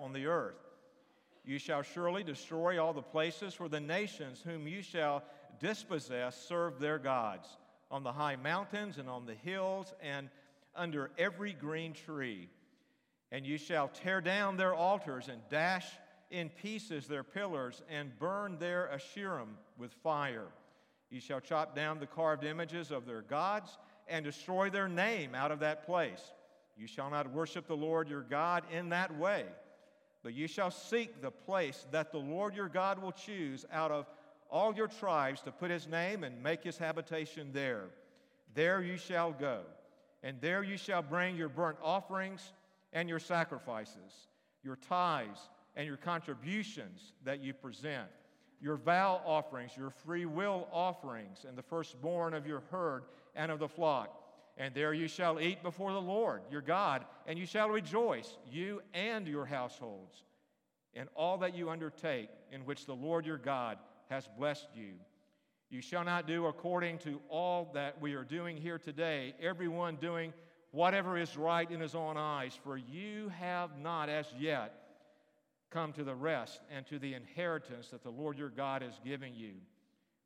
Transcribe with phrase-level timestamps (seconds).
[0.00, 0.56] on the earth.
[1.44, 5.22] You shall surely destroy all the places where the nations whom you shall
[5.58, 7.48] dispossess serve their gods,
[7.90, 10.28] on the high mountains and on the hills and
[10.76, 12.48] under every green tree.
[13.32, 15.86] And you shall tear down their altars and dash
[16.30, 20.46] in pieces their pillars and burn their Asherim with fire.
[21.10, 23.76] You shall chop down the carved images of their gods
[24.08, 26.22] and destroy their name out of that place.
[26.76, 29.44] You shall not worship the Lord your God in that way,
[30.22, 34.06] but you shall seek the place that the Lord your God will choose out of
[34.50, 37.84] all your tribes to put his name and make his habitation there.
[38.54, 39.60] There you shall go,
[40.22, 42.52] and there you shall bring your burnt offerings
[42.92, 44.28] and your sacrifices,
[44.62, 48.08] your tithes and your contributions that you present,
[48.60, 53.04] your vow offerings, your free will offerings, and the firstborn of your herd
[53.36, 54.19] and of the flock.
[54.60, 58.82] And there you shall eat before the Lord your God, and you shall rejoice, you
[58.92, 60.22] and your households,
[60.92, 63.78] in all that you undertake, in which the Lord your God
[64.10, 64.92] has blessed you.
[65.70, 70.34] You shall not do according to all that we are doing here today, everyone doing
[70.72, 74.74] whatever is right in his own eyes, for you have not as yet
[75.70, 79.34] come to the rest and to the inheritance that the Lord your God is giving
[79.34, 79.52] you.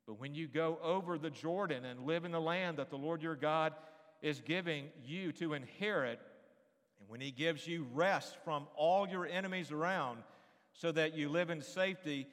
[0.05, 3.23] But when you go over the Jordan and live in the land that the Lord
[3.23, 3.73] your God
[4.21, 6.19] is giving you to inherit,
[6.99, 10.19] and when he gives you rest from all your enemies around,
[10.73, 12.27] so that you live in safety,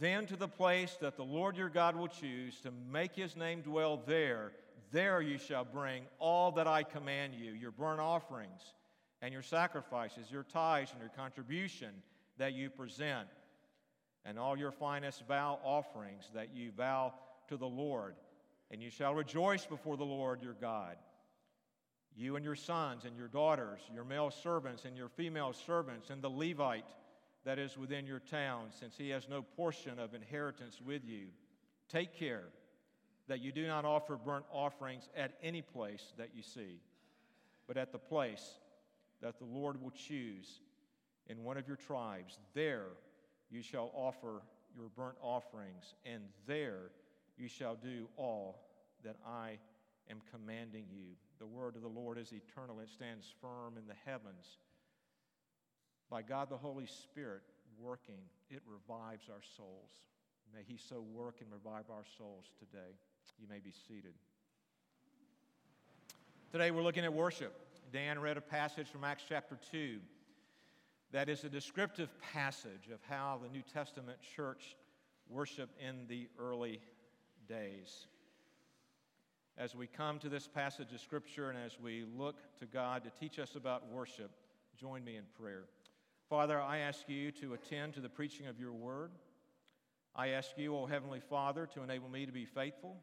[0.00, 3.60] then to the place that the Lord your God will choose to make his name
[3.60, 4.52] dwell there,
[4.90, 8.74] there you shall bring all that I command you your burnt offerings
[9.20, 11.90] and your sacrifices, your tithes and your contribution
[12.38, 13.28] that you present,
[14.24, 17.12] and all your finest vow offerings that you vow
[17.48, 18.14] to the Lord.
[18.70, 20.96] And you shall rejoice before the Lord your God.
[22.16, 26.22] You and your sons and your daughters, your male servants and your female servants, and
[26.22, 26.84] the Levite
[27.44, 31.26] that is within your town, since he has no portion of inheritance with you.
[31.88, 32.44] Take care
[33.28, 36.80] that you do not offer burnt offerings at any place that you see,
[37.66, 38.58] but at the place
[39.20, 40.60] that the Lord will choose
[41.28, 42.38] in one of your tribes.
[42.54, 42.88] There
[43.50, 44.42] you shall offer
[44.76, 46.90] your burnt offerings, and there
[47.36, 48.62] you shall do all
[49.04, 49.58] that I
[50.10, 51.16] am commanding you.
[51.42, 54.58] The word of the Lord is eternal, it stands firm in the heavens.
[56.08, 57.42] By God the Holy Spirit
[57.80, 59.90] working, it revives our souls.
[60.54, 62.94] May He so work and revive our souls today.
[63.40, 64.14] You may be seated.
[66.52, 67.52] Today we're looking at worship.
[67.92, 69.98] Dan read a passage from Acts chapter 2
[71.10, 74.76] that is a descriptive passage of how the New Testament church
[75.28, 76.78] worshiped in the early
[77.48, 78.06] days.
[79.58, 83.10] As we come to this passage of Scripture and as we look to God to
[83.10, 84.30] teach us about worship,
[84.80, 85.64] join me in prayer.
[86.30, 89.10] Father, I ask you to attend to the preaching of your word.
[90.16, 92.96] I ask you, O Heavenly Father, to enable me to be faithful.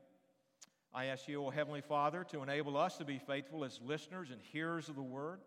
[0.91, 4.41] I ask you, O Heavenly Father, to enable us to be faithful as listeners and
[4.41, 5.41] hearers of the word.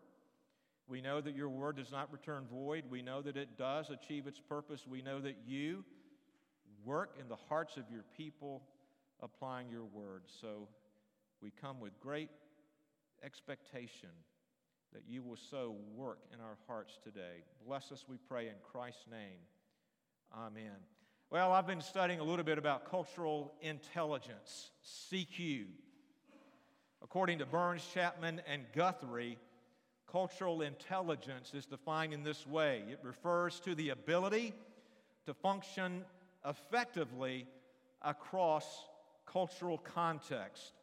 [0.86, 2.84] We know that your word does not return void.
[2.88, 4.86] We know that it does achieve its purpose.
[4.86, 5.84] We know that you
[6.84, 8.62] work in the hearts of your people
[9.20, 10.22] applying your word.
[10.40, 10.68] So
[11.42, 12.30] we come with great
[13.24, 14.10] expectation
[14.92, 17.44] that you will so work in our hearts today.
[17.66, 19.40] Bless us, we pray, in Christ's name.
[20.36, 20.76] Amen.
[21.30, 24.70] Well, I've been studying a little bit about cultural intelligence,
[25.10, 25.64] CQ.
[27.02, 29.38] According to Burns, Chapman, and Guthrie,
[30.10, 34.52] cultural intelligence is defined in this way it refers to the ability
[35.24, 36.04] to function
[36.46, 37.46] effectively
[38.02, 38.84] across
[39.26, 40.74] cultural context.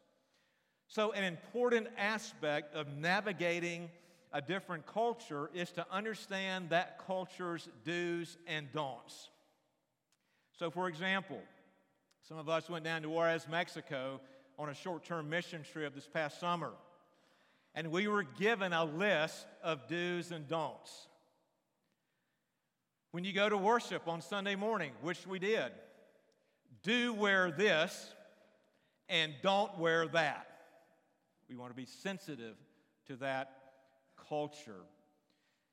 [0.89, 3.89] So, an important aspect of navigating
[4.33, 9.29] a different culture is to understand that culture's do's and don'ts.
[10.57, 11.39] So, for example,
[12.27, 14.19] some of us went down to Juarez, Mexico
[14.57, 16.71] on a short term mission trip this past summer
[17.75, 21.07] and we were given a list of do's and don'ts.
[23.11, 25.71] When you go to worship on Sunday morning, which we did,
[26.83, 28.13] do wear this
[29.07, 30.48] and don't wear that.
[31.49, 32.55] We want to be sensitive
[33.07, 33.51] to that
[34.29, 34.85] culture.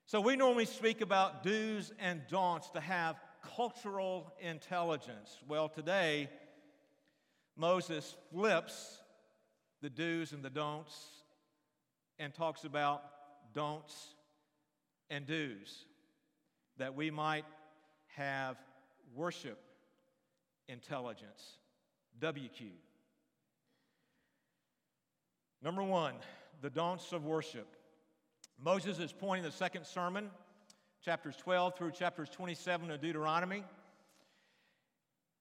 [0.06, 3.16] So we normally speak about do's and don'ts to have
[3.56, 5.38] cultural intelligence.
[5.46, 6.30] Well, today,
[7.56, 9.02] Moses flips
[9.82, 10.94] the do's and the don'ts
[12.18, 13.02] and talks about
[13.52, 14.14] don'ts
[15.10, 15.84] and do's,
[16.78, 17.44] that we might
[18.16, 18.56] have
[19.14, 19.58] worship
[20.68, 21.58] intelligence.
[22.20, 22.70] WQ.
[25.66, 26.14] Number one,
[26.62, 27.66] the don'ts of worship.
[28.56, 30.30] Moses is pointing the second sermon,
[31.04, 33.64] chapters 12 through chapters 27 of Deuteronomy.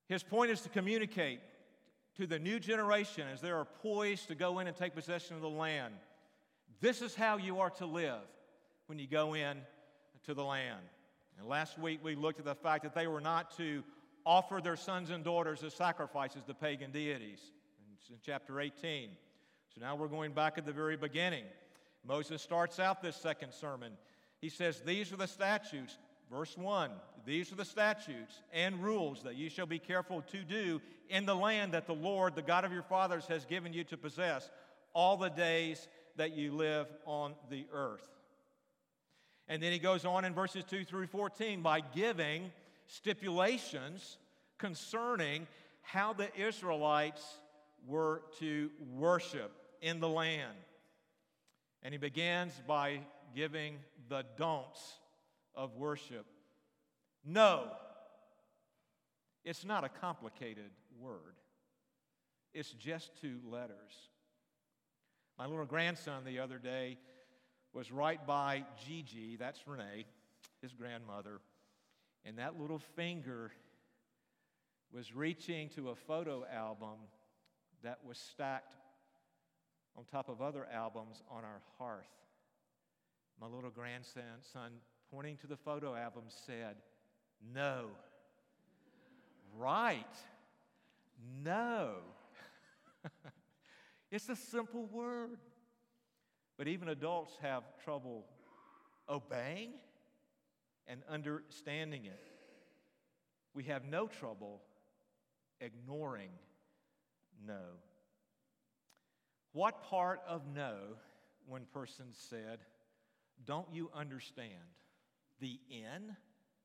[0.08, 1.42] His point is to communicate
[2.18, 5.44] to the new generation as they are poised to go in and take possession of
[5.44, 5.94] the land.
[6.82, 8.26] This is how you are to live
[8.88, 9.60] when you go in
[10.24, 10.82] to the land.
[11.38, 13.84] And last week we looked at the fact that they were not to
[14.26, 17.42] offer their sons and daughters as sacrifices to pagan deities.
[18.00, 19.12] It's in chapter 18.
[19.76, 21.44] So now we're going back at the very beginning.
[22.08, 23.92] Moses starts out this second sermon.
[24.40, 25.98] He says, These are the statutes,
[26.32, 26.92] verse 1
[27.26, 31.36] These are the statutes and rules that you shall be careful to do in the
[31.36, 34.50] land that the Lord, the God of your fathers, has given you to possess
[34.94, 38.08] all the days that you live on the earth.
[39.50, 42.50] And then he goes on in verses 2 through 14 by giving
[42.88, 44.20] stipulations
[44.58, 45.48] concerning
[45.82, 47.40] how the Israelites
[47.86, 49.52] were to worship
[49.86, 50.58] in the land.
[51.84, 53.02] And he begins by
[53.36, 53.78] giving
[54.10, 54.96] the don'ts
[55.54, 56.26] of worship.
[57.24, 57.68] No,
[59.44, 61.36] it's not a complicated word,
[62.54, 64.10] it's just two letters.
[65.38, 66.98] My little grandson the other day
[67.72, 70.06] was right by Gigi, that's Renee,
[70.64, 71.42] his grandmother,
[72.24, 73.52] and that little finger
[74.92, 76.98] was reaching to a photo album
[77.84, 78.74] that was stacked
[79.98, 82.06] on top of other albums on our hearth.
[83.40, 84.72] My little grandson, son,
[85.12, 86.76] pointing to the photo album, said,
[87.54, 87.88] No.
[89.58, 90.06] right.
[91.44, 91.96] No.
[94.12, 95.38] it's a simple word.
[96.58, 98.26] But even adults have trouble
[99.10, 99.72] obeying
[100.88, 102.20] and understanding it.
[103.54, 104.62] We have no trouble
[105.60, 106.30] ignoring
[107.46, 107.62] no.
[109.56, 110.76] What part of no,
[111.48, 112.60] one person said,
[113.46, 114.52] don't you understand?
[115.40, 116.18] The N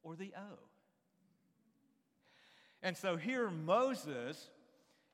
[0.03, 0.59] or the O?
[2.83, 4.51] And so here Moses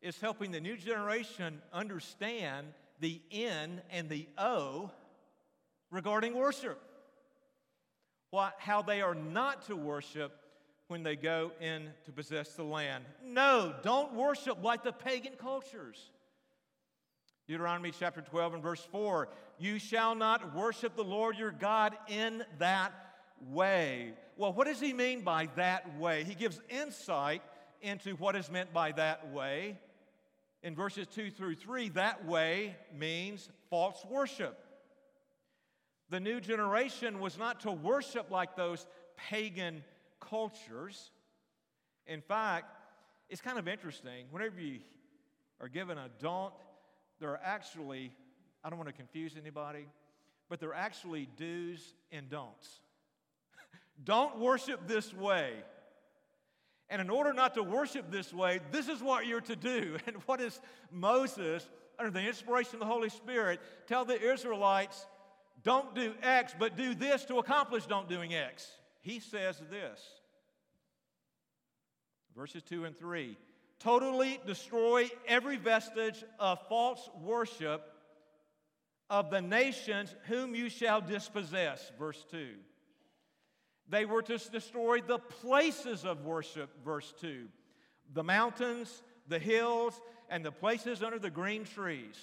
[0.01, 2.69] is helping the new generation understand
[3.01, 4.91] the N and the O
[5.91, 6.81] regarding worship.
[8.31, 10.33] What, how they are not to worship
[10.89, 13.05] when they go in to possess the land.
[13.23, 16.11] No, don't worship like the pagan cultures.
[17.47, 19.29] Deuteronomy chapter 12 and verse 4
[19.59, 22.93] You shall not worship the Lord your God in that
[23.49, 24.13] way.
[24.37, 26.25] Well, what does he mean by that way?
[26.25, 27.43] He gives insight
[27.81, 29.79] into what is meant by that way.
[30.63, 34.59] In verses 2 through 3, that way means false worship.
[36.11, 39.85] The new generation was not to worship like those pagan
[40.21, 41.11] cultures.
[42.07, 42.73] In fact,
[43.29, 44.27] it's kind of interesting.
[44.31, 44.81] Whenever you
[45.61, 46.53] are given a don't,
[47.21, 48.13] there are actually,
[48.63, 49.87] I don't want to confuse anybody,
[50.49, 52.81] but there are actually do's and don'ts.
[54.05, 55.53] don't worship this way.
[56.89, 59.97] And in order not to worship this way, this is what you're to do.
[60.07, 60.61] And what does
[60.91, 61.69] Moses,
[61.99, 65.07] under the inspiration of the Holy Spirit, tell the Israelites?
[65.65, 68.71] Don't do X, but do this to accomplish don't doing X.
[69.01, 70.01] He says this
[72.37, 73.37] verses 2 and 3
[73.81, 77.83] totally destroy every vestige of false worship
[79.09, 81.93] of the nations whom you shall dispossess.
[81.99, 82.49] Verse 2.
[83.89, 87.47] They were to destroy the places of worship, verse 2.
[88.15, 92.17] The mountains, the hills, and the places under the green trees.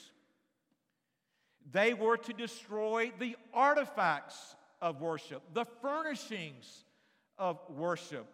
[1.72, 6.84] They were to destroy the artifacts of worship, the furnishings
[7.38, 8.28] of worship.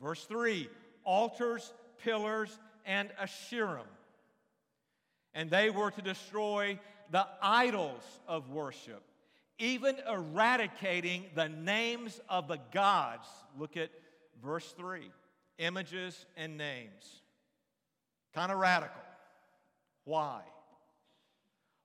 [0.00, 0.68] Verse 3
[1.04, 3.86] altars, pillars, and Asherim.
[5.34, 6.78] And they were to destroy
[7.10, 9.02] the idols of worship
[9.62, 13.28] even eradicating the names of the gods.
[13.56, 13.90] Look at
[14.42, 15.08] verse 3
[15.58, 17.22] images and names.
[18.34, 19.00] Kind of radical.
[20.04, 20.40] Why?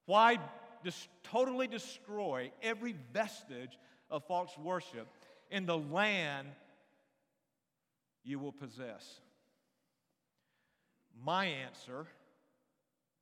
[0.07, 0.39] Why
[0.83, 3.77] just totally destroy every vestige
[4.09, 5.07] of false worship
[5.51, 6.47] in the land
[8.23, 9.19] you will possess?
[11.23, 12.07] My answer,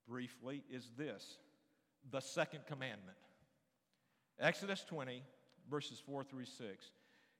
[0.07, 1.37] briefly, is this
[2.11, 3.17] the second commandment.
[4.39, 5.23] Exodus 20,
[5.69, 6.91] verses 4 through 6.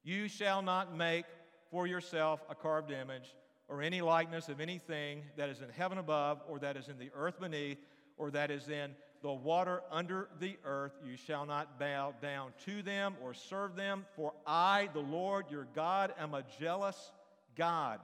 [0.04, 1.26] You shall not make
[1.70, 3.36] for yourself a carved image
[3.68, 7.10] or any likeness of anything that is in heaven above, or that is in the
[7.16, 7.80] earth beneath,
[8.18, 8.92] or that is in
[9.24, 10.94] the water under the earth.
[11.04, 15.68] You shall not bow down to them or serve them, for I, the Lord your
[15.74, 17.12] God, am a jealous
[17.56, 18.00] God,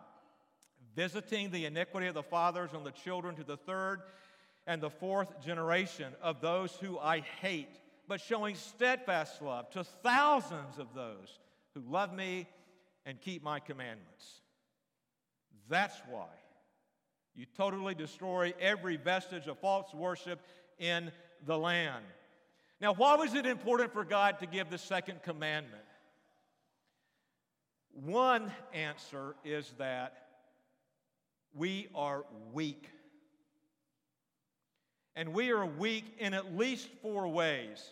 [0.95, 4.01] visiting the iniquity of the fathers on the children to the third
[4.67, 7.79] and the fourth generation of those who I hate
[8.11, 11.39] but showing steadfast love to thousands of those
[11.73, 12.45] who love me
[13.05, 14.41] and keep my commandments.
[15.69, 16.27] That's why
[17.33, 20.41] you totally destroy every vestige of false worship
[20.77, 21.09] in
[21.45, 22.03] the land.
[22.81, 25.83] Now, why was it important for God to give the second commandment?
[27.93, 30.30] One answer is that
[31.53, 32.89] we are weak.
[35.15, 37.83] And we are weak in at least four ways.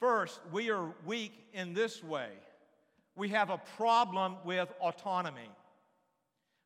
[0.00, 2.30] First, we are weak in this way
[3.14, 5.50] we have a problem with autonomy.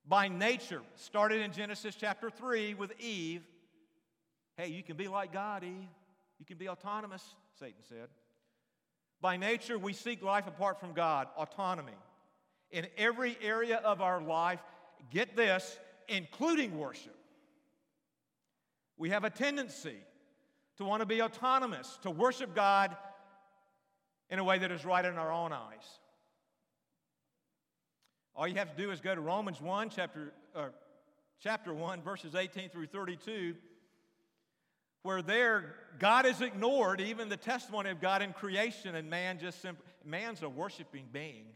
[0.07, 3.43] By nature, started in Genesis chapter 3 with Eve.
[4.57, 5.88] Hey, you can be like God, Eve.
[6.38, 8.09] You can be autonomous, Satan said.
[9.21, 11.97] By nature, we seek life apart from God, autonomy.
[12.71, 14.61] In every area of our life,
[15.11, 17.17] get this, including worship.
[18.97, 19.97] We have a tendency
[20.79, 22.97] to want to be autonomous, to worship God
[24.31, 25.85] in a way that is right in our own eyes.
[28.35, 30.69] All you have to do is go to Romans 1, chapter, uh,
[31.41, 33.55] chapter 1, verses 18 through 32,
[35.03, 39.62] where there God is ignored, even the testimony of God in creation, and man just
[39.62, 41.47] simply, man's a worshiping being.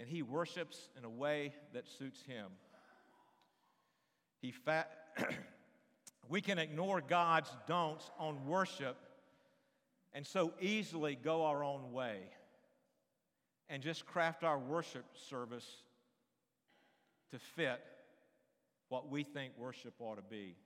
[0.00, 2.46] And he worships in a way that suits him.
[4.40, 4.90] He fat,
[6.30, 8.96] we can ignore God's don'ts on worship
[10.14, 12.20] and so easily go our own way
[13.68, 15.66] and just craft our worship service
[17.30, 17.82] to fit
[18.88, 20.56] what we think worship ought to be.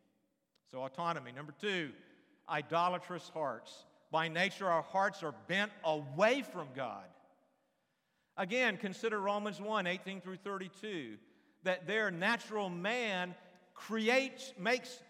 [0.70, 1.32] So, autonomy.
[1.32, 1.90] Number two,
[2.48, 3.84] idolatrous hearts.
[4.12, 7.04] By nature, our hearts are bent away from God.
[8.36, 11.16] Again, consider Romans 1 18 through 32,
[11.62, 13.34] that their natural man
[13.74, 15.02] creates, makes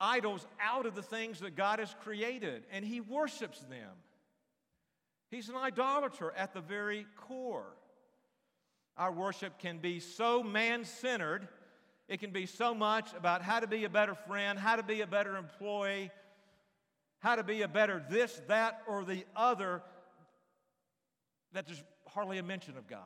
[0.00, 3.90] idols out of the things that God has created, and he worships them.
[5.30, 7.72] He's an idolater at the very core.
[8.96, 11.48] Our worship can be so man centered,
[12.08, 15.00] it can be so much about how to be a better friend, how to be
[15.00, 16.10] a better employee,
[17.20, 19.82] how to be a better this, that, or the other,
[21.52, 23.00] that there's hardly a mention of God.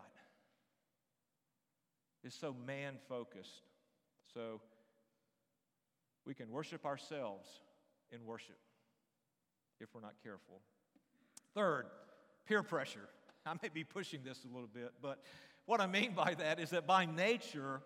[2.24, 3.62] It's so man focused.
[4.34, 4.60] So
[6.24, 7.48] we can worship ourselves
[8.10, 8.58] in worship
[9.80, 10.60] if we're not careful.
[11.54, 11.86] Third,
[12.46, 13.08] peer pressure.
[13.44, 15.22] I may be pushing this a little bit, but
[15.66, 17.80] what I mean by that is that by nature,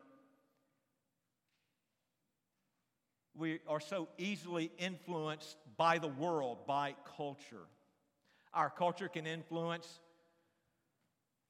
[3.36, 7.66] we are so easily influenced by the world, by culture.
[8.54, 10.00] Our culture can influence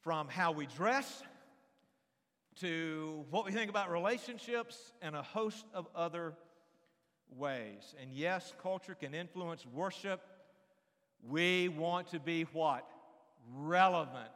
[0.02, 1.22] from how we dress
[2.60, 6.34] to what we think about relationships and a host of other
[7.36, 7.94] ways.
[8.00, 10.20] And yes, culture can influence worship.
[11.22, 12.86] We want to be what?
[13.48, 14.30] relevant.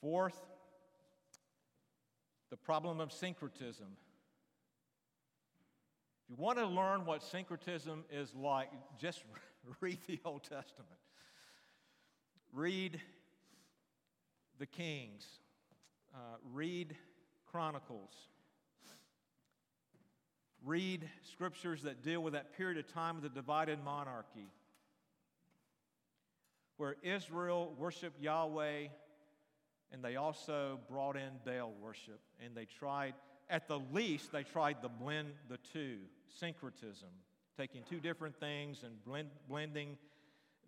[0.00, 0.40] Fourth,
[2.50, 3.86] the problem of syncretism.
[6.24, 9.24] If you want to learn what syncretism is like, just
[9.80, 10.88] read the Old Testament.
[12.52, 13.00] Read
[14.58, 15.26] the Kings.
[16.14, 16.96] Uh, read
[17.50, 18.28] Chronicles
[20.64, 24.48] read scriptures that deal with that period of time of the divided monarchy,
[26.76, 28.88] where Israel worshiped Yahweh
[29.90, 32.20] and they also brought in Baal worship.
[32.44, 33.14] And they tried,
[33.48, 35.96] at the least, they tried to blend the two
[36.38, 37.08] syncretism,
[37.58, 39.98] taking two different things and blend, blending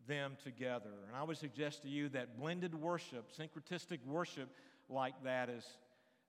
[0.08, 0.90] them together.
[1.06, 4.48] And I would suggest to you that blended worship, syncretistic worship
[4.88, 5.64] like that, is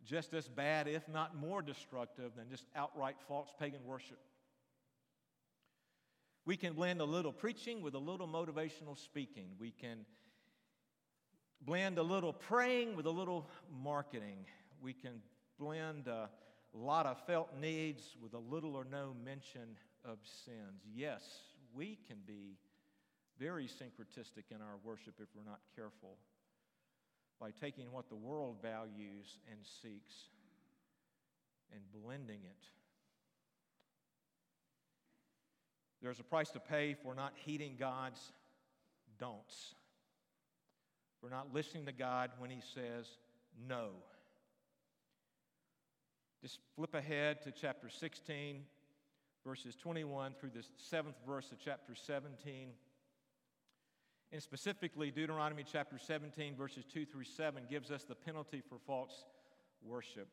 [0.05, 4.19] just as bad, if not more destructive, than just outright false pagan worship.
[6.45, 9.47] We can blend a little preaching with a little motivational speaking.
[9.59, 10.05] We can
[11.61, 13.47] blend a little praying with a little
[13.83, 14.45] marketing.
[14.81, 15.21] We can
[15.59, 16.29] blend a
[16.73, 20.81] lot of felt needs with a little or no mention of sins.
[20.93, 21.21] Yes,
[21.73, 22.57] we can be
[23.39, 26.17] very syncretistic in our worship if we're not careful
[27.39, 30.13] by taking what the world values and seeks
[31.73, 32.65] and blending it.
[36.01, 38.19] There's a price to pay for not heeding God's
[39.19, 39.75] don'ts.
[41.19, 43.07] For not listening to God when He says
[43.67, 43.89] no.
[46.41, 48.63] Just flip ahead to chapter 16,
[49.45, 52.69] verses 21 through the seventh verse of chapter 17.
[54.31, 59.25] And specifically, Deuteronomy chapter 17, verses 2 through 7, gives us the penalty for false
[59.83, 60.27] worship.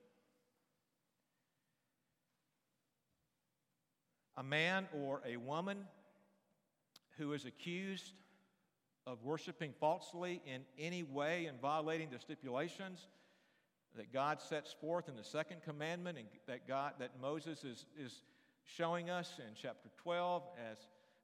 [4.39, 5.79] a man or a woman
[7.19, 8.13] who is accused
[9.05, 13.09] of worshiping falsely in any way and violating the stipulations
[13.97, 18.23] that God sets forth in the second commandment and that God that Moses is, is
[18.77, 20.79] showing us in chapter 12 as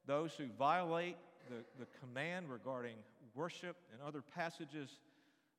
[0.07, 1.17] those who violate
[1.49, 2.95] the, the command regarding
[3.35, 4.89] worship and other passages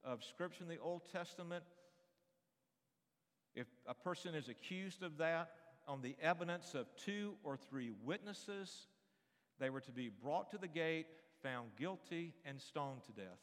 [0.04, 1.64] of Scripture in the Old Testament.
[3.54, 5.50] If a person is accused of that
[5.86, 8.86] on the evidence of two or three witnesses,
[9.58, 11.06] they were to be brought to the gate,
[11.42, 13.38] found guilty, and stoned to death.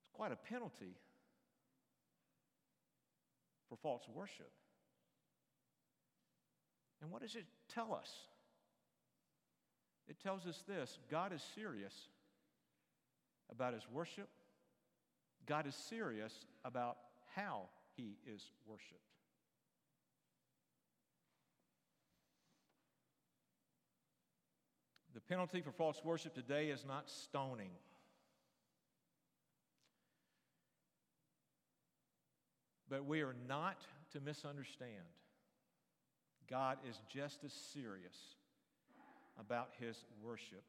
[0.00, 0.94] It's quite a penalty
[3.68, 4.50] for false worship.
[7.02, 8.10] And what does it tell us?
[10.08, 11.94] It tells us this God is serious
[13.50, 14.28] about his worship,
[15.46, 16.32] God is serious
[16.64, 16.96] about
[17.34, 19.00] how he is worshiped.
[25.14, 27.70] The penalty for false worship today is not stoning.
[32.88, 34.92] But we are not to misunderstand.
[36.48, 38.16] God is just as serious
[39.38, 40.62] about his worship.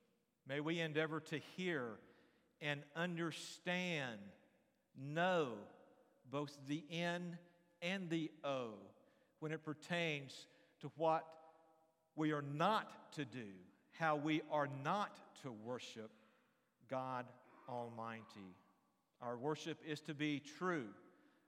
[0.48, 2.00] May we endeavor to hear
[2.62, 4.20] and understand,
[4.98, 5.50] know
[6.32, 7.38] both the N
[7.82, 8.70] and the O
[9.40, 10.48] when it pertains
[10.82, 11.26] to what
[12.16, 13.46] we are not to do,
[13.92, 16.12] how we are not to worship
[16.90, 17.26] God
[17.70, 18.56] Almighty.
[19.22, 20.88] Our worship is to be true.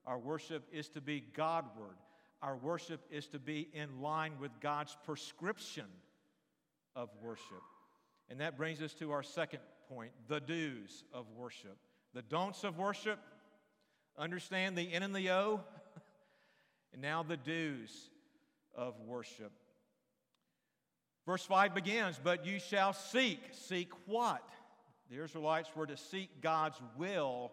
[0.05, 1.97] Our worship is to be Godward.
[2.41, 5.85] Our worship is to be in line with God's prescription
[6.95, 7.63] of worship.
[8.29, 11.77] And that brings us to our second point the do's of worship.
[12.13, 13.19] The don'ts of worship,
[14.17, 15.61] understand the N and the O,
[16.93, 18.09] and now the do's
[18.75, 19.51] of worship.
[21.25, 23.39] Verse 5 begins, But you shall seek.
[23.51, 24.43] Seek what?
[25.11, 27.51] The Israelites were to seek God's will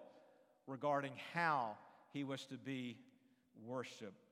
[0.66, 1.76] regarding how
[2.16, 2.96] he was to be
[3.66, 4.24] worshiped.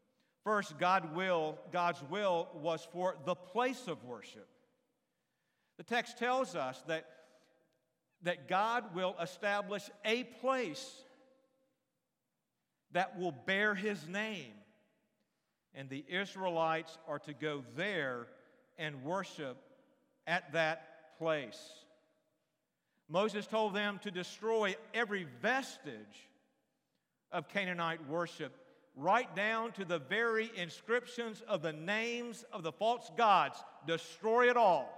[0.43, 4.49] First, God will, God's will was for the place of worship.
[5.77, 7.05] The text tells us that,
[8.23, 11.03] that God will establish a place
[12.93, 14.53] that will bear his name.
[15.75, 18.29] And the Israelites are to go there
[18.79, 19.59] and worship
[20.27, 21.61] at that place.
[23.11, 26.31] Moses told them to destroy every vestige
[27.35, 28.57] of Canaanite worship,
[28.97, 33.63] right down to the very inscriptions of the names of the false gods.
[33.87, 34.89] Destroy it all.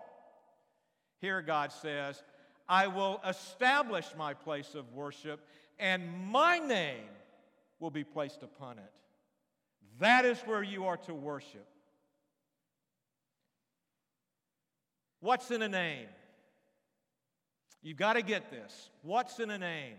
[1.21, 2.23] Here, God says,
[2.69, 5.41] I will establish my place of worship,
[5.79, 7.09] and my name
[7.81, 8.93] will be placed upon it.
[9.99, 11.67] That is where you are to worship.
[15.21, 16.07] What's in a name?
[17.83, 18.91] You've got to get this.
[19.03, 19.97] What's in a name?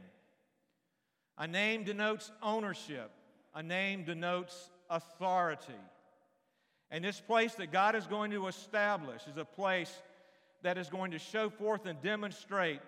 [1.37, 3.11] A name denotes ownership,
[3.53, 5.73] a name denotes authority.
[6.89, 9.91] And this place that God is going to establish is a place
[10.63, 12.79] that is going to show forth and demonstrate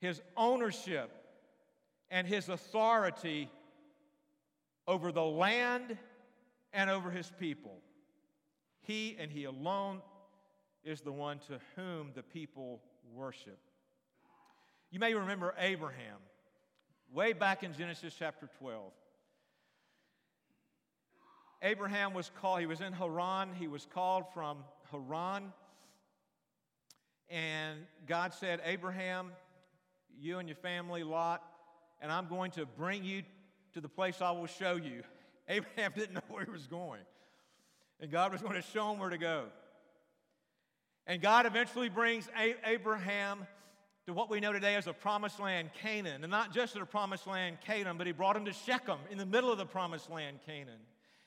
[0.00, 1.10] his ownership
[2.10, 3.48] and his authority
[4.86, 5.96] over the land
[6.72, 7.78] and over his people.
[8.82, 10.00] He and he alone
[10.84, 12.80] is the one to whom the people
[13.14, 13.58] worship.
[14.90, 16.18] You may remember Abraham
[17.12, 18.92] way back in Genesis chapter 12.
[21.62, 24.58] Abraham was called, he was in Haran, he was called from
[24.90, 25.52] Haran.
[27.28, 29.32] And God said, Abraham,
[30.18, 31.42] you and your family, Lot,
[32.00, 33.22] and I'm going to bring you
[33.74, 35.02] to the place I will show you.
[35.48, 37.02] Abraham didn't know where he was going.
[38.00, 39.46] And God was going to show him where to go.
[41.06, 42.28] And God eventually brings
[42.64, 43.46] Abraham
[44.10, 46.24] to what we know today as the promised land, Canaan.
[46.24, 49.26] And not just the promised land, Canaan, but he brought him to Shechem in the
[49.26, 50.80] middle of the promised land, Canaan.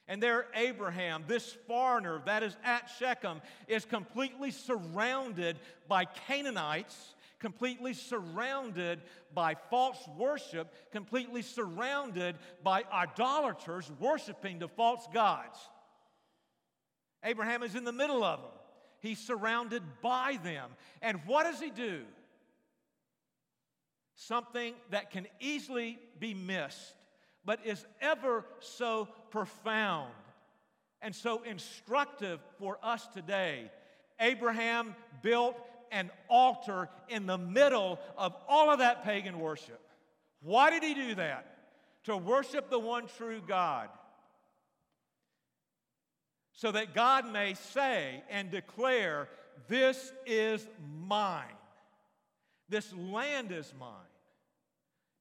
[0.09, 7.93] And there, Abraham, this foreigner that is at Shechem, is completely surrounded by Canaanites, completely
[7.93, 8.99] surrounded
[9.33, 15.57] by false worship, completely surrounded by idolaters worshiping the false gods.
[17.23, 18.51] Abraham is in the middle of them.
[18.99, 20.71] He's surrounded by them.
[21.01, 22.01] And what does he do?
[24.15, 26.93] Something that can easily be missed
[27.45, 30.13] but is ever so profound
[31.01, 33.69] and so instructive for us today.
[34.19, 35.57] Abraham built
[35.91, 39.81] an altar in the middle of all of that pagan worship.
[40.41, 41.45] Why did he do that?
[42.05, 43.89] To worship the one true God.
[46.55, 49.27] so that God may say and declare,
[49.67, 50.67] This is
[51.01, 51.45] mine.
[52.73, 53.91] This land is mine.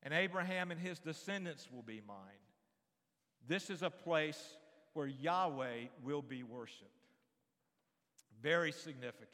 [0.03, 2.17] And Abraham and his descendants will be mine.
[3.47, 4.43] This is a place
[4.95, 6.89] where Yahweh will be worshiped.
[8.41, 9.29] Very significant.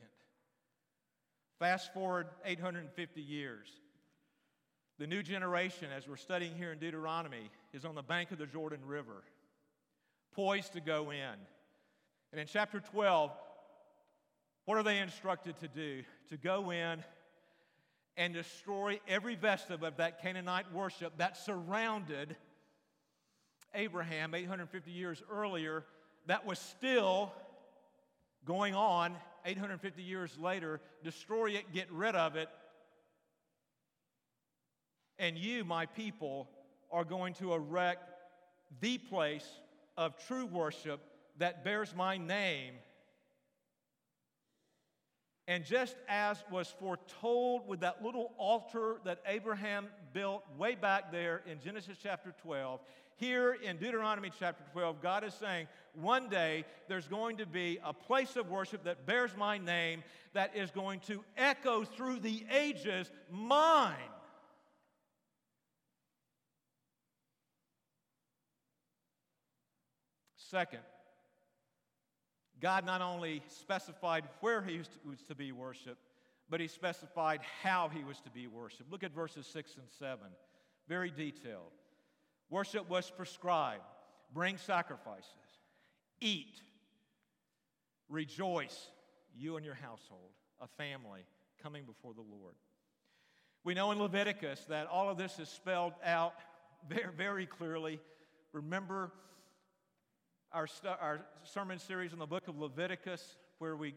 [1.61, 3.69] Fast forward 850 years.
[4.99, 8.47] The new generation, as we're studying here in Deuteronomy, is on the bank of the
[8.47, 9.23] Jordan River,
[10.33, 11.39] poised to go in.
[12.33, 13.31] And in chapter 12,
[14.65, 16.03] what are they instructed to do?
[16.31, 17.05] To go in
[18.19, 22.37] and destroy every vestige of that Canaanite worship that surrounded
[23.75, 25.85] Abraham 850 years earlier,
[26.27, 27.33] that was still
[28.45, 29.15] going on
[29.47, 30.81] 850 years later.
[31.05, 32.49] Destroy it, get rid of it.
[35.21, 36.49] And you, my people,
[36.91, 38.11] are going to erect
[38.81, 39.47] the place
[39.97, 41.01] of true worship
[41.39, 42.75] that bears my name
[45.49, 51.43] and just as was foretold with that little altar that Abraham built way back there
[51.51, 52.81] in Genesis chapter 12,
[53.17, 57.95] here in Deuteronomy chapter 12, God is saying, one day there's going to be a
[57.95, 63.11] place of worship that bears my name that is going to echo through the ages,
[63.31, 63.95] mine.
[70.37, 70.83] Second,
[72.61, 76.03] God not only specified where he was to, be worshiped,
[76.51, 78.91] but he specified how he was to be worshiped.
[78.91, 80.19] Look at verses 6 and 7.
[80.89, 81.73] Very detailed.
[82.51, 83.83] Worship was prescribed
[84.33, 85.25] bring sacrifices,
[86.21, 86.61] eat,
[88.09, 88.89] rejoice,
[89.37, 91.21] you and your household, a family
[91.63, 92.55] coming before the Lord.
[93.65, 96.35] We know in Leviticus that all of this is spelled out
[96.89, 98.01] very, very clearly.
[98.53, 99.13] Remember,
[100.53, 103.95] our, stu- our sermon series in the book of Leviticus, where we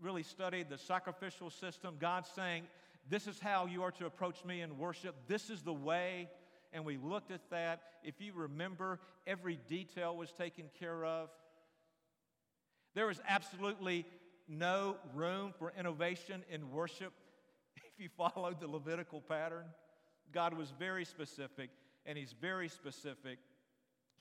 [0.00, 1.96] really studied the sacrificial system.
[2.00, 2.64] God saying,
[3.08, 5.14] This is how you are to approach me in worship.
[5.28, 6.28] This is the way.
[6.72, 7.82] And we looked at that.
[8.02, 11.28] If you remember, every detail was taken care of.
[12.94, 14.06] There was absolutely
[14.48, 17.12] no room for innovation in worship
[17.76, 19.66] if you followed the Levitical pattern.
[20.32, 21.70] God was very specific,
[22.06, 23.38] and He's very specific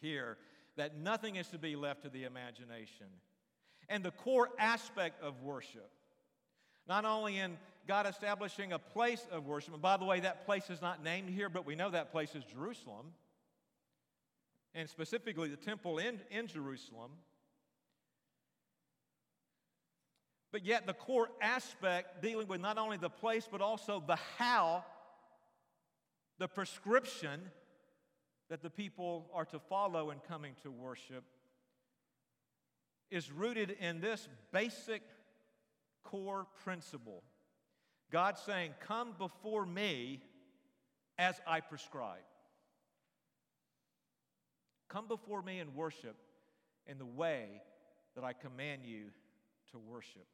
[0.01, 0.37] here
[0.77, 3.07] that nothing is to be left to the imagination.
[3.89, 5.89] And the core aspect of worship,
[6.87, 7.57] not only in
[7.87, 11.29] God establishing a place of worship, and by the way, that place is not named
[11.29, 13.07] here, but we know that place is Jerusalem,
[14.73, 17.11] and specifically the temple in, in Jerusalem.
[20.51, 24.83] But yet, the core aspect dealing with not only the place, but also the how,
[26.39, 27.41] the prescription
[28.51, 31.23] that the people are to follow in coming to worship
[33.09, 35.01] is rooted in this basic
[36.03, 37.23] core principle
[38.11, 40.19] God saying, Come before me
[41.17, 42.19] as I prescribe.
[44.89, 46.17] Come before me and worship
[46.85, 47.61] in the way
[48.15, 49.05] that I command you
[49.71, 50.27] to worship.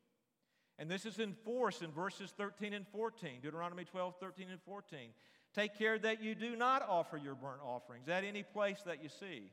[0.80, 5.10] And this is enforced in verses 13 and 14, Deuteronomy 12, 13 and 14.
[5.58, 9.10] Take care that you do not offer your burnt offerings at any place that you
[9.10, 9.50] see,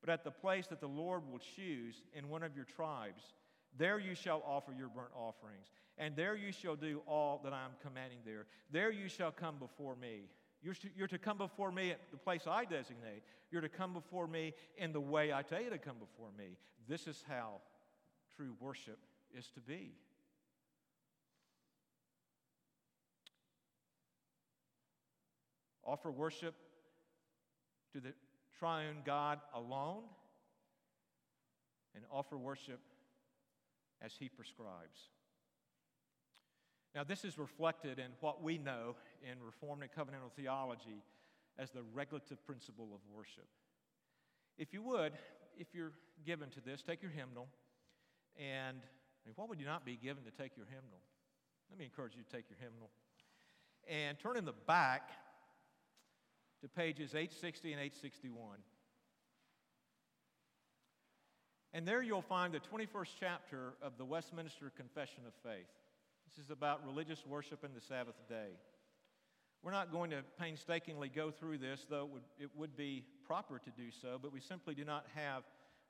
[0.00, 3.22] but at the place that the Lord will choose in one of your tribes.
[3.76, 5.66] There you shall offer your burnt offerings,
[5.98, 8.46] and there you shall do all that I am commanding there.
[8.70, 10.30] There you shall come before me.
[10.62, 13.22] You're to, come before me at the place I designate.
[13.50, 16.56] You're to come before me in the way I tell you to come before me.
[16.88, 17.60] This is how
[18.34, 18.98] true worship
[19.36, 19.92] is to be.
[25.88, 26.54] Offer worship
[27.94, 28.12] to the
[28.58, 30.02] triune God alone,
[31.94, 32.80] and offer worship
[34.02, 35.08] as He prescribes.
[36.94, 41.02] Now, this is reflected in what we know in Reformed and Covenantal theology
[41.58, 43.46] as the regulative principle of worship.
[44.58, 45.12] If you would,
[45.56, 45.92] if you're
[46.24, 47.48] given to this, take your hymnal.
[48.36, 51.00] And I mean, what would you not be given to take your hymnal?
[51.70, 52.90] Let me encourage you to take your hymnal.
[53.88, 55.10] And turn in the back
[56.60, 58.58] to pages 860 and 861.
[61.72, 65.68] And there you'll find the 21st chapter of the Westminster Confession of Faith.
[66.26, 68.56] This is about religious worship and the Sabbath day.
[69.62, 73.58] We're not going to painstakingly go through this, though it would, it would be proper
[73.58, 75.42] to do so, but we simply do not have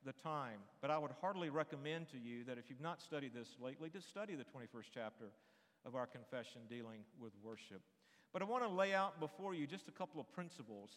[0.04, 0.58] the time.
[0.80, 4.00] But I would heartily recommend to you that if you've not studied this lately, to
[4.00, 5.26] study the 21st chapter
[5.84, 7.82] of our confession dealing with worship.
[8.32, 10.90] But I want to lay out before you just a couple of principles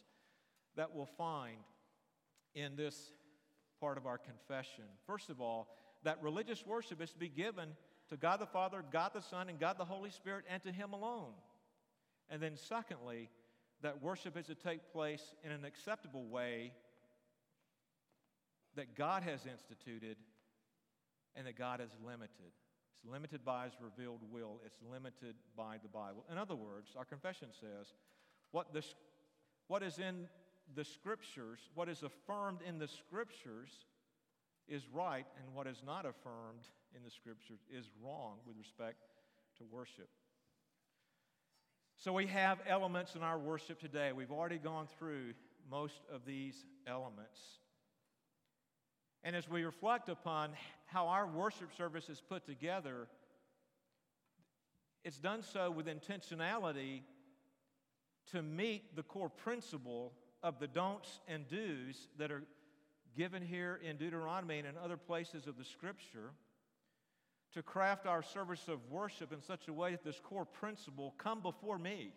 [0.76, 1.58] that we'll find
[2.56, 3.12] in this
[3.80, 4.84] part of our confession.
[5.06, 5.70] First of all,
[6.04, 7.70] that religious worship is to be given
[8.10, 10.94] to God the Father, God the Son, and God the Holy Spirit, and to Him
[10.94, 11.32] alone.
[12.30, 13.30] And then, secondly,
[13.82, 16.74] that worship is to take place in an acceptable way
[18.76, 20.18] that God has instituted
[21.36, 22.52] and that God has limited.
[23.02, 26.24] It's limited by His revealed will, it's limited by the Bible.
[26.32, 27.94] In other words, our confession says
[28.52, 28.94] what, this,
[29.68, 30.28] what is in
[30.76, 33.72] the Scriptures, what is affirmed in the Scriptures,
[34.68, 38.98] is right, and what is not affirmed in the Scriptures is wrong with respect
[39.58, 40.10] to worship.
[41.98, 44.12] So we have elements in our worship today.
[44.12, 45.34] We've already gone through
[45.70, 47.40] most of these elements.
[49.24, 50.52] And as we reflect upon
[50.86, 53.08] how our worship service is put together,
[55.04, 57.02] it's done so with intentionality
[58.32, 62.44] to meet the core principle of the don'ts and do's that are
[63.16, 66.32] given here in Deuteronomy and in other places of the scripture
[67.54, 71.42] to craft our service of worship in such a way that this core principle come
[71.42, 72.14] before me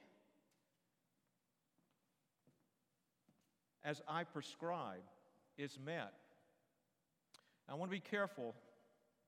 [3.84, 5.02] as I prescribe
[5.58, 6.14] is met.
[7.68, 8.54] I want to be careful.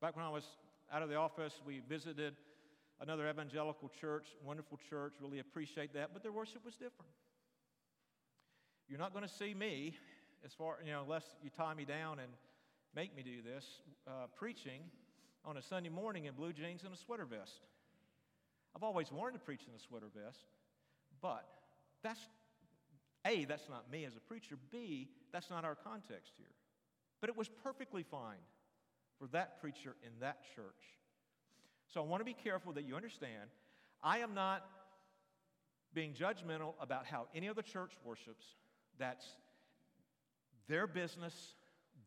[0.00, 0.44] Back when I was
[0.92, 2.34] out of the office, we visited
[3.00, 7.10] another evangelical church, wonderful church, really appreciate that, but their worship was different.
[8.88, 9.94] You're not going to see me,
[10.44, 12.30] as far, you know, unless you tie me down and
[12.94, 13.64] make me do this,
[14.06, 14.80] uh, preaching
[15.44, 17.60] on a Sunday morning in blue jeans and a sweater vest.
[18.74, 20.44] I've always wanted to preach in a sweater vest,
[21.20, 21.46] but
[22.02, 22.20] that's
[23.26, 24.56] A, that's not me as a preacher.
[24.70, 26.46] B, that's not our context here.
[27.20, 28.42] But it was perfectly fine
[29.18, 30.64] for that preacher in that church.
[31.92, 33.50] So I want to be careful that you understand
[34.02, 34.66] I am not
[35.94, 38.44] being judgmental about how any other church worships.
[38.98, 39.24] That's
[40.68, 41.54] their business,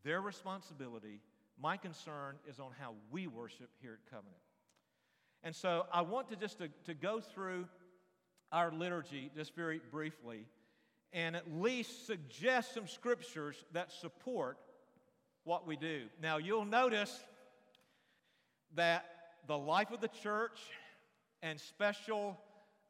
[0.04, 1.20] their responsibility.
[1.60, 4.36] My concern is on how we worship here at Covenant.
[5.42, 7.66] And so I want to just to, to go through
[8.52, 10.46] our liturgy just very briefly
[11.12, 14.58] and at least suggest some scriptures that support
[15.44, 16.02] what we do.
[16.22, 17.18] Now, you'll notice
[18.74, 19.04] that
[19.46, 20.58] the life of the church
[21.42, 22.38] and special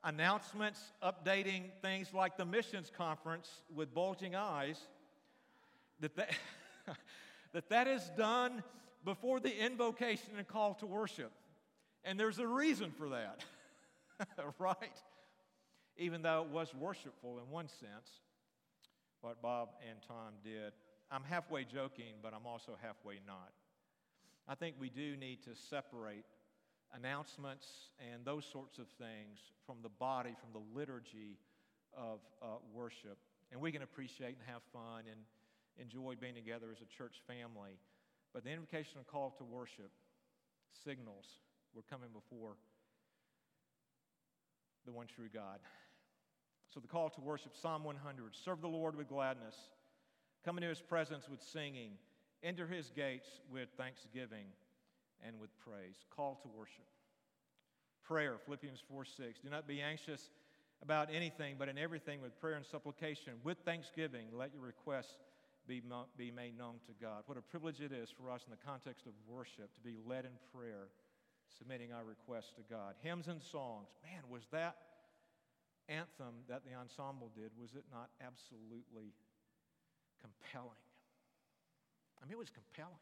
[0.02, 4.78] announcements updating things like the missions conference with bulging eyes
[6.00, 6.30] that that,
[7.52, 8.62] that that is done
[9.04, 11.32] before the invocation and call to worship.
[12.04, 13.44] And there's a reason for that,
[14.58, 14.76] right?
[15.96, 18.20] Even though it was worshipful in one sense,
[19.20, 20.72] what Bob and Tom did.
[21.10, 23.52] I'm halfway joking, but I'm also halfway not.
[24.48, 26.24] I think we do need to separate
[26.94, 27.66] announcements
[28.12, 31.38] and those sorts of things from the body, from the liturgy
[31.96, 33.18] of uh, worship.
[33.52, 35.20] And we can appreciate and have fun and
[35.78, 37.78] enjoy being together as a church family.
[38.32, 39.90] But the invocation and call to worship
[40.84, 41.26] signals
[41.74, 42.56] we're coming before
[44.86, 45.60] the one true God.
[46.72, 49.56] So the call to worship, Psalm 100 serve the Lord with gladness,
[50.44, 51.92] come into his presence with singing,
[52.42, 54.46] enter his gates with thanksgiving
[55.26, 56.04] and with praise.
[56.14, 56.86] Call to worship.
[58.02, 59.40] Prayer, Philippians 4 6.
[59.40, 60.30] Do not be anxious
[60.82, 65.18] about anything, but in everything with prayer and supplication, with thanksgiving, let your requests
[65.68, 65.82] be,
[66.16, 67.22] be made known to God.
[67.26, 70.24] What a privilege it is for us in the context of worship to be led
[70.24, 70.88] in prayer,
[71.58, 72.94] submitting our requests to God.
[73.02, 73.88] Hymns and songs.
[74.02, 74.76] Man, was that
[75.88, 79.12] anthem that the ensemble did, was it not absolutely
[80.20, 80.84] compelling?
[82.20, 83.00] I mean, it was compelling.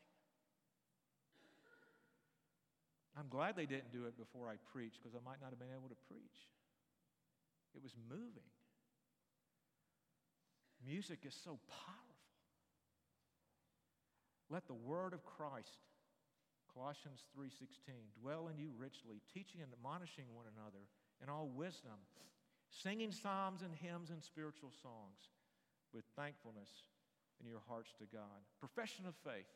[3.19, 5.75] I'm glad they didn't do it before I preached because I might not have been
[5.75, 6.39] able to preach.
[7.75, 8.47] It was moving.
[10.87, 12.09] Music is so powerful.
[14.49, 15.83] Let the word of Christ,
[16.73, 20.87] Colossians 3:16, dwell in you richly, teaching and admonishing one another
[21.21, 21.99] in all wisdom,
[22.71, 25.29] singing psalms and hymns and spiritual songs
[25.93, 26.71] with thankfulness
[27.40, 28.42] in your hearts to God.
[28.61, 29.48] Profession of faith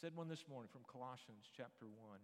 [0.00, 2.18] said one this morning from Colossians chapter 1.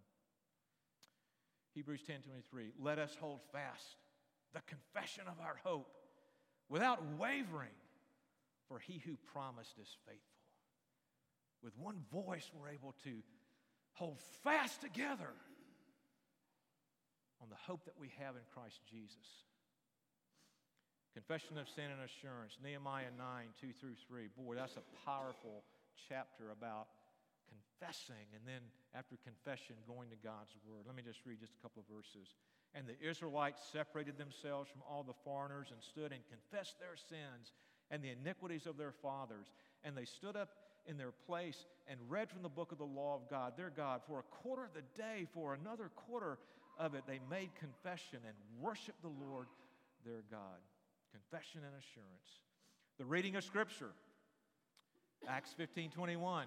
[1.75, 3.97] Hebrews 10:23, let us hold fast
[4.53, 5.91] the confession of our hope
[6.69, 7.75] without wavering,
[8.69, 10.39] for he who promised is faithful.
[11.63, 13.23] With one voice, we're able to
[13.93, 15.35] hold fast together
[17.41, 19.45] on the hope that we have in Christ Jesus.
[21.15, 24.35] Confession of sin and assurance, Nehemiah 9, 2 through 3.
[24.35, 25.63] Boy, that's a powerful
[26.11, 26.91] chapter about
[27.47, 28.59] confessing, and then
[28.99, 30.91] after confession, going to God's word.
[30.91, 32.35] Let me just read just a couple of verses.
[32.75, 37.55] And the Israelites separated themselves from all the foreigners and stood and confessed their sins
[37.91, 39.47] and the iniquities of their fathers.
[39.87, 40.51] And they stood up
[40.87, 44.03] in their place and read from the book of the law of God, their God,
[44.07, 46.39] for a quarter of the day, for another quarter
[46.79, 49.47] of it, they made confession and worshiped the Lord
[50.05, 50.59] their God.
[51.15, 52.41] Confession and assurance.
[52.99, 53.93] The reading of Scripture,
[55.29, 56.47] Acts 15 21.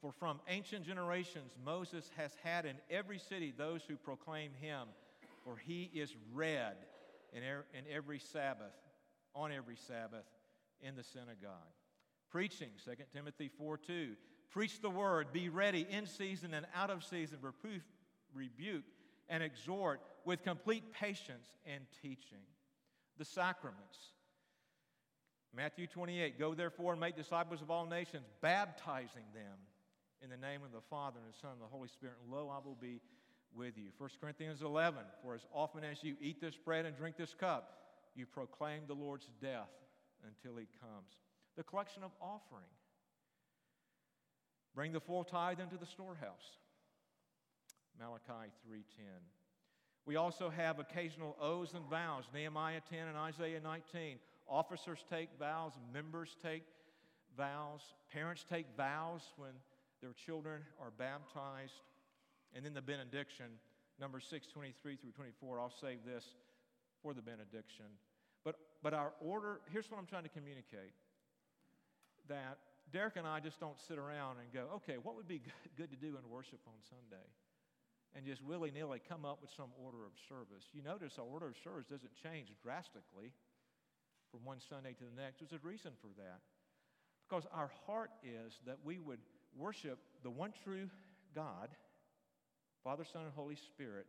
[0.00, 4.88] For from ancient generations Moses has had in every city those who proclaim him,
[5.44, 6.76] for he is read
[7.34, 8.72] in, er- in every Sabbath,
[9.34, 10.24] on every Sabbath
[10.80, 11.74] in the synagogue.
[12.30, 14.14] Preaching, 2 Timothy 4 2.
[14.50, 17.82] Preach the word, be ready in season and out of season, reproof,
[18.32, 18.84] rebuke,
[19.28, 22.38] and exhort with complete patience and teaching.
[23.18, 23.98] The sacraments.
[25.54, 29.58] Matthew 28 Go therefore and make disciples of all nations, baptizing them
[30.22, 32.16] in the name of the Father and the Son and the Holy Spirit.
[32.22, 33.00] And lo, I will be
[33.54, 33.90] with you.
[33.98, 37.78] 1 Corinthians 11 For as often as you eat this bread and drink this cup,
[38.14, 39.70] you proclaim the Lord's death
[40.26, 41.14] until he comes.
[41.56, 42.70] The collection of offering.
[44.74, 46.58] Bring the full tithe into the storehouse.
[47.98, 49.37] Malachi 3:10.
[50.08, 54.16] We also have occasional oaths and vows, Nehemiah 10 and Isaiah 19.
[54.48, 56.62] Officers take vows, members take
[57.36, 59.50] vows, parents take vows when
[60.00, 61.82] their children are baptized.
[62.54, 63.60] And then the benediction,
[64.00, 65.60] number 623 through 24.
[65.60, 66.24] I'll save this
[67.02, 67.92] for the benediction.
[68.46, 70.96] But, but our order, here's what I'm trying to communicate
[72.30, 72.56] that
[72.94, 75.42] Derek and I just don't sit around and go, okay, what would be
[75.76, 77.28] good to do in worship on Sunday?
[78.18, 80.66] And just willy nilly come up with some order of service.
[80.74, 83.30] You notice our order of service doesn't change drastically
[84.34, 85.38] from one Sunday to the next.
[85.38, 86.42] There's a reason for that.
[87.22, 89.20] Because our heart is that we would
[89.56, 90.90] worship the one true
[91.32, 91.68] God,
[92.82, 94.06] Father, Son, and Holy Spirit,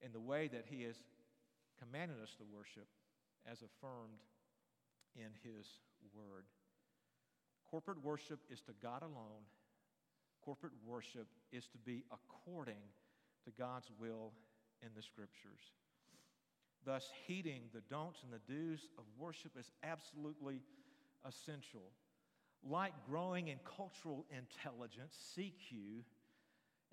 [0.00, 0.96] in the way that He has
[1.78, 2.88] commanded us to worship
[3.44, 4.24] as affirmed
[5.16, 5.66] in His
[6.16, 6.48] Word.
[7.70, 9.44] Corporate worship is to God alone.
[10.48, 12.80] Corporate worship is to be according
[13.44, 14.32] to God's will
[14.80, 15.60] in the Scriptures.
[16.86, 20.62] Thus, heeding the don'ts and the do's of worship is absolutely
[21.26, 21.92] essential.
[22.66, 26.02] Like growing in cultural intelligence, CQ,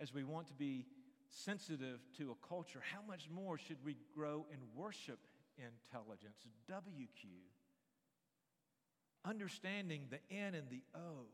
[0.01, 0.85] as we want to be
[1.29, 5.19] sensitive to a culture, how much more should we grow in worship
[5.57, 6.39] intelligence?
[6.69, 7.29] WQ.
[9.23, 11.27] Understanding the N and the O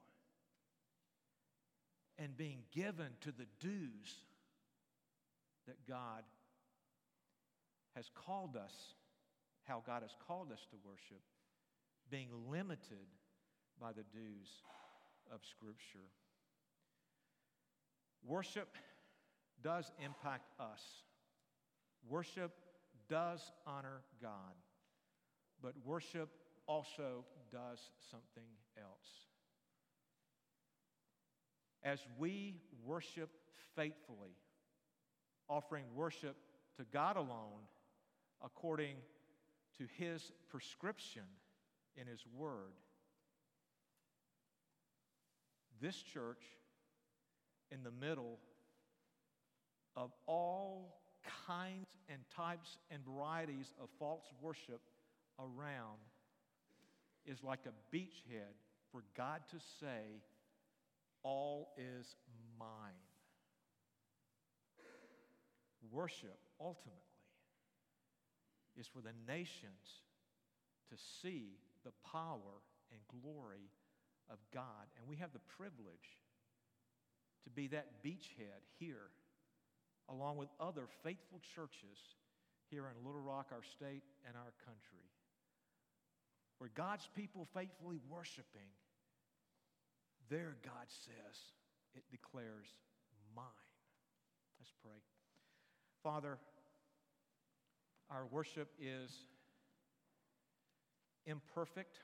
[2.21, 4.15] and being given to the do's
[5.67, 6.23] that God
[7.95, 8.73] has called us,
[9.63, 11.21] how God has called us to worship,
[12.09, 13.07] being limited
[13.79, 14.49] by the do's
[15.33, 16.09] of Scripture.
[18.25, 18.75] Worship
[19.63, 20.81] does impact us.
[22.07, 22.51] Worship
[23.09, 24.55] does honor God,
[25.61, 26.29] but worship
[26.67, 27.79] also does
[28.09, 29.30] something else.
[31.83, 33.29] As we worship
[33.75, 34.35] faithfully,
[35.49, 36.35] offering worship
[36.77, 37.65] to God alone
[38.43, 38.95] according
[39.77, 41.23] to His prescription
[41.95, 42.73] in His Word,
[45.81, 46.43] this church,
[47.71, 48.37] in the middle
[49.95, 50.99] of all
[51.47, 54.81] kinds and types and varieties of false worship
[55.39, 55.97] around,
[57.25, 58.53] is like a beachhead
[58.91, 60.21] for God to say,
[61.23, 62.15] All is
[62.59, 62.93] mine.
[65.91, 67.01] Worship, ultimately,
[68.77, 70.01] is for the nations
[70.89, 73.69] to see the power and glory
[74.29, 74.87] of God.
[74.97, 76.21] And we have the privilege
[77.43, 79.09] to be that beachhead here,
[80.09, 81.97] along with other faithful churches
[82.69, 85.09] here in Little Rock, our state, and our country,
[86.59, 88.69] where God's people faithfully worshiping,
[90.31, 91.35] there God says,
[91.93, 92.67] it declares
[93.35, 93.45] mine.
[94.57, 94.97] Let's pray.
[96.01, 96.37] Father,
[98.09, 99.11] our worship is
[101.25, 101.97] imperfect.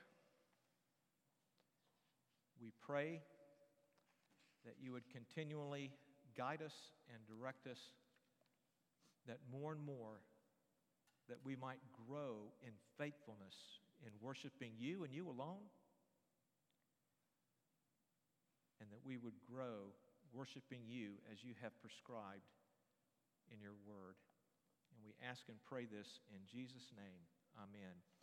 [2.60, 3.22] We pray
[4.66, 5.90] that you would continually
[6.36, 6.74] guide us
[7.12, 7.78] and direct us,
[9.26, 10.20] that more and more
[11.30, 13.54] that we might grow in faithfulness
[14.04, 15.64] in worshiping you and you alone,
[18.80, 19.94] and that we would grow
[20.32, 22.48] worshiping you as you have prescribed
[23.52, 24.16] in your word.
[24.92, 27.22] And we ask and pray this in Jesus' name.
[27.56, 28.08] Amen.